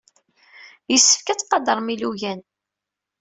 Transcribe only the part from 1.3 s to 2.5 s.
tqadrem ilugan.